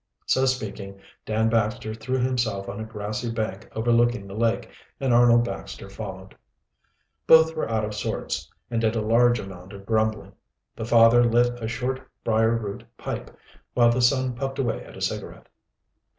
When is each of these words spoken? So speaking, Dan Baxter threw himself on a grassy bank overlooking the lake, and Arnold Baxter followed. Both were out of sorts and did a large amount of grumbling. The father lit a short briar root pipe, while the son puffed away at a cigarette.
So 0.25 0.47
speaking, 0.47 0.99
Dan 1.27 1.47
Baxter 1.47 1.93
threw 1.93 2.17
himself 2.17 2.67
on 2.67 2.79
a 2.79 2.83
grassy 2.83 3.29
bank 3.29 3.69
overlooking 3.75 4.25
the 4.25 4.33
lake, 4.33 4.67
and 4.99 5.13
Arnold 5.13 5.43
Baxter 5.45 5.91
followed. 5.91 6.35
Both 7.27 7.55
were 7.55 7.69
out 7.69 7.85
of 7.85 7.93
sorts 7.93 8.49
and 8.71 8.81
did 8.81 8.95
a 8.95 9.01
large 9.01 9.39
amount 9.39 9.73
of 9.73 9.85
grumbling. 9.85 10.33
The 10.75 10.85
father 10.85 11.23
lit 11.23 11.61
a 11.61 11.67
short 11.67 12.01
briar 12.23 12.57
root 12.57 12.83
pipe, 12.97 13.29
while 13.75 13.91
the 13.91 14.01
son 14.01 14.33
puffed 14.33 14.57
away 14.57 14.83
at 14.83 14.97
a 14.97 15.01
cigarette. 15.01 15.45